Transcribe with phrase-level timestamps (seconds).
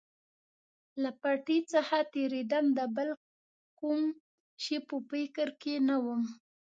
[1.01, 3.09] له پټۍ څخه تېرېدم، د بل
[3.79, 4.01] کوم
[4.63, 6.21] شي په فکر کې نه ووم.